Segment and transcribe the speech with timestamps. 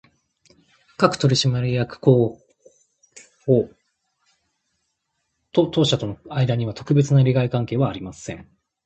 [0.97, 2.41] 各取締役候
[3.45, 3.69] 補
[5.51, 8.49] と当社との間には、特別な利害関係はありません